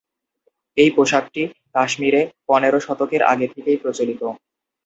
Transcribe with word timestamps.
এই 0.77 0.89
পোশাকটি 0.95 1.41
কাশ্মীরে 1.75 2.21
পনেরো 2.47 2.79
শতকের 2.79 3.21
আগে 3.23 3.47
থেকেই 3.47 3.77
প্রচলিত 3.77 4.21
ছিল। 4.21 4.27